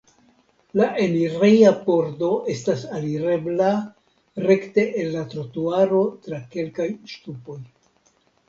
La 0.79 0.85
enireja 1.01 1.73
pordo 1.89 2.29
estas 2.55 2.87
alirebla 2.99 3.69
rekte 4.47 4.87
el 5.03 5.13
la 5.17 5.25
trotuaro 5.35 6.03
tra 6.25 6.41
kelkaj 6.57 6.89
ŝtupoj. 7.13 7.61